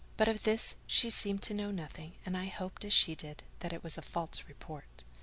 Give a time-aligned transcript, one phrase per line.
[0.17, 3.71] But of this she seemed to know nothing, and I hoped, as she did, that
[3.71, 5.03] it was all a false report.